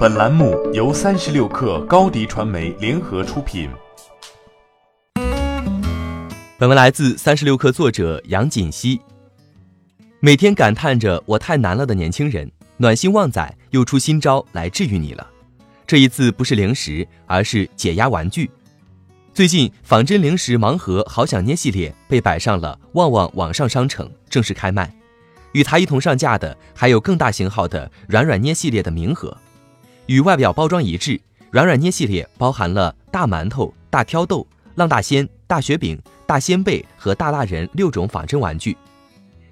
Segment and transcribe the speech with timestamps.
[0.00, 3.68] 本栏目由三十六氪高低传媒联合出品。
[6.56, 8.98] 本文来自三十六氪作者杨锦熙。
[10.20, 15.26] 每天感叹着我太难了的年轻人，暖心旺仔又出新招来治愈你了。
[15.86, 18.50] 这一次不是零食，而是解压玩具。
[19.34, 24.90] 最近仿真零食盲盒好想捏系列被摆上了旺旺网上商城，正式开卖。
[25.52, 29.36] 与它一同上架的还有更大型号的软软捏系列的明盒。
[30.10, 31.20] 与外表包装一致，
[31.52, 35.96] 软软捏系列包含了大馒头、大挑豆、浪大仙、大雪饼、
[36.26, 38.76] 大仙贝和大辣人六种仿真玩具。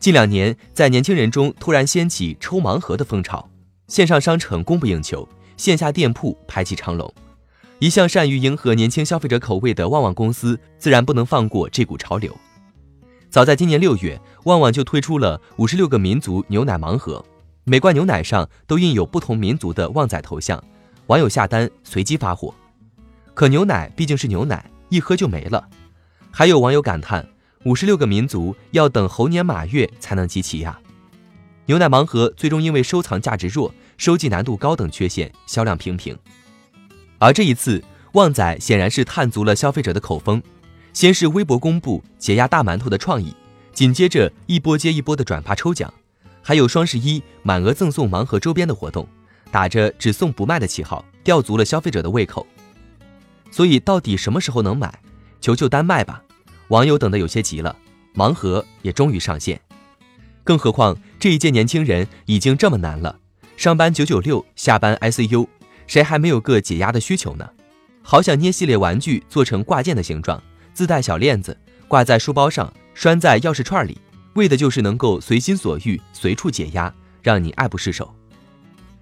[0.00, 3.48] 近两年，在年轻人中突然掀起抽盲盒的风潮，
[3.86, 7.14] 线上商城供不应求，线下店铺排起长龙。
[7.78, 12.36] 一向善于迎合年轻消费者口味的旺旺公司，自然不能放过这股潮流。
[13.30, 17.24] 早在今年六月，旺旺就推出了五十六个民族牛奶盲盒。
[17.64, 20.62] 每罐牛奶上都印有不同民族的旺仔头像，
[21.06, 22.54] 网友下单随机发货。
[23.34, 25.68] 可牛奶毕竟是牛奶，一喝就没了。
[26.30, 27.26] 还有网友感叹：
[27.64, 30.78] 五十六个民族要等猴年马月才能集齐呀！
[31.66, 36.18] 牛奶盲盒最终因为收藏价值弱、收集难度高等缺陷，销量平平。
[37.18, 37.82] 而这一次，
[38.14, 40.42] 旺仔显然是探足了消费者的口风，
[40.92, 43.34] 先是微博公布解压大馒头的创意，
[43.72, 45.92] 紧接着一波接一波的转发抽奖。
[46.42, 49.06] 还有双十一满额赠送盲盒周边的活动，
[49.50, 52.46] 打着只送不卖的旗号，吊足了消费者的胃口。
[53.50, 54.92] 所以到底什么时候能买？
[55.40, 56.22] 求求单卖吧！
[56.68, 57.74] 网友等得有些急了，
[58.14, 59.60] 盲盒也终于上线。
[60.44, 63.18] 更何况这一届年轻人已经这么难了，
[63.56, 65.46] 上班九九六，下班 ICU，
[65.86, 67.48] 谁还没有个解压的需求呢？
[68.02, 71.56] 好想捏系列玩具做成挂件的形状，自带小链子，
[71.88, 73.98] 挂在书包上，拴在钥匙串里。
[74.34, 76.92] 为的就是能够随心所欲、随处解压，
[77.22, 78.14] 让你爱不释手。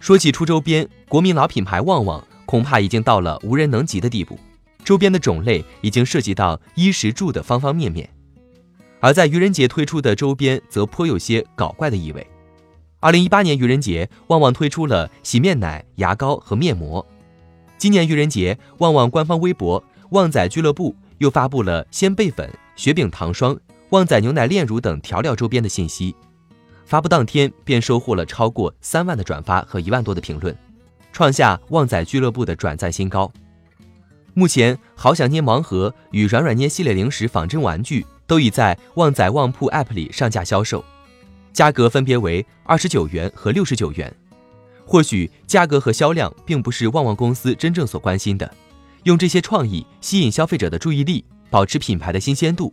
[0.00, 4.38] 说起出周边，国民老品牌旺旺恐怕已经到了无人能及的地步，
[4.84, 8.08] 周边的种类已经涉及到衣食住的方方面面。
[8.98, 12.26] 而在愚人节推出的周边则颇有些搞怪的意味。
[13.00, 17.04] 二零一八年愚人节，旺旺推出了洗面奶、牙膏和面膜。
[17.78, 23.58] 今年愚人节，旺旺官方微博“旺仔俱乐部”又发布了鲜贝粉、雪饼糖霜。
[23.92, 26.16] 旺仔牛奶炼乳等调料周边的信息，
[26.86, 30.56] 发布当天便收获了超过三万的转发和一万多的评论，
[31.12, 33.30] 创下旺仔俱乐部的转赞新高。
[34.32, 40.82] 目前，好想捏盲盒与软软捏系列零食仿真玩具都已在旺仔旺铺 App 里上架销售，
[41.52, 44.10] 价格分别为二十九元和六十九元。
[44.86, 48.50] 或许价格和销量并不是旺旺公司真正所关心的，
[49.02, 52.72] 用这些创意吸引消费者的注意力，保持品牌的新鲜度。